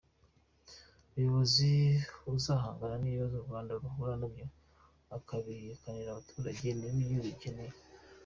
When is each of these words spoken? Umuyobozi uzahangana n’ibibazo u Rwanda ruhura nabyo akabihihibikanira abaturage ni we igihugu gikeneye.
Umuyobozi 1.05 1.71
uzahangana 2.37 2.95
n’ibibazo 2.99 3.35
u 3.37 3.45
Rwanda 3.47 3.71
ruhura 3.81 4.13
nabyo 4.21 4.45
akabihihibikanira 5.17 6.09
abaturage 6.11 6.67
ni 6.75 6.85
we 6.87 6.93
igihugu 7.01 7.27
gikeneye. 7.31 7.75